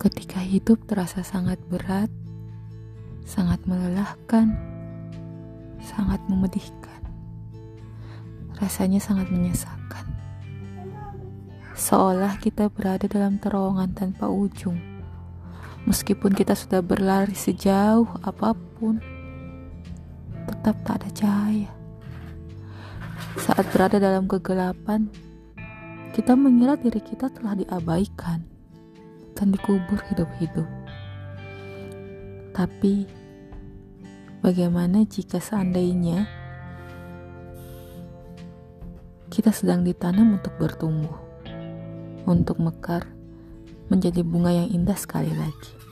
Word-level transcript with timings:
Ketika 0.00 0.40
hidup 0.40 0.88
terasa 0.88 1.20
sangat 1.20 1.60
berat, 1.68 2.08
sangat 3.28 3.60
melelahkan, 3.68 4.56
sangat 5.76 6.24
memedihkan, 6.24 7.04
rasanya 8.56 8.96
sangat 8.96 9.28
menyesakan. 9.28 10.08
Seolah 11.76 12.40
kita 12.40 12.72
berada 12.72 13.04
dalam 13.12 13.36
terowongan 13.44 13.92
tanpa 13.92 14.32
ujung, 14.32 14.80
meskipun 15.84 16.32
kita 16.32 16.56
sudah 16.56 16.80
berlari 16.80 17.36
sejauh 17.36 18.08
apa 18.24 18.56
pun, 18.56 19.04
tetap 20.48 20.80
tak 20.80 21.04
ada 21.04 21.12
cahaya. 21.12 21.68
Saat 23.36 23.68
berada 23.68 24.00
dalam 24.00 24.24
kegelapan, 24.24 25.12
kita 26.16 26.32
mengira 26.32 26.80
diri 26.80 27.04
kita 27.04 27.28
telah 27.28 27.52
diabaikan 27.52 28.59
dan 29.40 29.56
dikubur 29.56 29.96
hidup-hidup. 30.12 30.68
Tapi, 32.52 33.08
bagaimana 34.44 35.08
jika 35.08 35.40
seandainya 35.40 36.28
kita 39.32 39.48
sedang 39.48 39.80
ditanam 39.80 40.36
untuk 40.36 40.52
bertumbuh, 40.60 41.16
untuk 42.28 42.60
mekar, 42.60 43.08
menjadi 43.88 44.20
bunga 44.20 44.52
yang 44.52 44.68
indah 44.68 44.98
sekali 45.00 45.32
lagi? 45.32 45.89